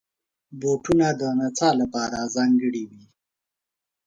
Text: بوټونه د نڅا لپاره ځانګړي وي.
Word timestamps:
بوټونه 0.59 1.07
د 1.19 1.21
نڅا 1.39 1.69
لپاره 1.81 2.17
ځانګړي 2.35 2.83
وي. 2.89 3.03